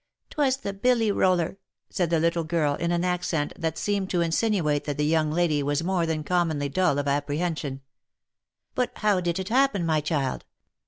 "'Twas 0.31 0.57
the 0.57 0.73
billy 0.73 1.11
roller," 1.11 1.59
said 1.91 2.09
the 2.09 2.19
little 2.19 2.43
'girl, 2.43 2.73
in 2.73 2.91
an 2.91 3.05
accent 3.05 3.53
that 3.55 3.77
seemed 3.77 4.09
to 4.09 4.19
insinuate 4.19 4.85
that 4.85 4.97
the 4.97 5.05
young 5.05 5.29
lady 5.31 5.61
was 5.61 5.83
more 5.83 6.07
than 6.07 6.23
commonly 6.23 6.67
dull 6.69 6.97
of 6.97 7.07
apprehension." 7.07 7.81
But 8.73 8.93
how 8.95 9.21
did 9.21 9.37
it 9.37 9.49
happen, 9.49 9.85
my 9.85 10.01
child 10.01 10.43